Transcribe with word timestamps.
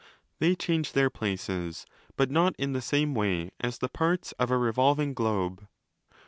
They 0.39 0.55
change 0.55 0.93
their 0.93 1.11
places, 1.11 1.85
but 2.17 2.31
not 2.31 2.55
in 2.57 2.73
the 2.73 2.81
same 2.81 3.13
way 3.13 3.51
as 3.59 3.77
the 3.77 3.87
parts 3.87 4.31
of 4.39 4.49
a 4.49 4.57
revolving 4.57 5.13
globe. 5.13 5.67